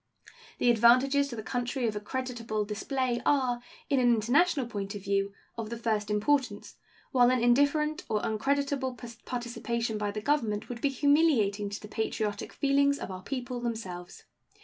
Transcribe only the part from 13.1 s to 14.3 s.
our people themselves.